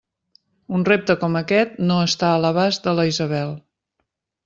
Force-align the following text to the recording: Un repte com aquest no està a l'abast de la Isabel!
Un 0.77 0.85
repte 0.87 1.17
com 1.25 1.37
aquest 1.43 1.77
no 1.91 1.99
està 2.09 2.33
a 2.33 2.43
l'abast 2.47 2.89
de 2.91 2.97
la 3.01 3.09
Isabel! 3.15 3.57